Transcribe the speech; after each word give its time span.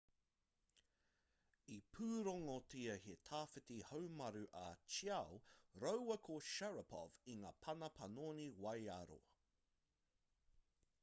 i 1.73 1.75
pūrongotia 1.97 2.95
he 3.03 3.17
tawhiti 3.29 3.77
haumaru 3.89 4.41
a 4.63 4.65
chiao 4.95 5.37
rāua 5.85 6.17
ko 6.29 6.39
sharipov 6.55 7.15
i 7.35 7.39
ngā 7.45 7.53
pana 7.69 7.91
panoni 8.01 8.49
waiaro 8.65 9.21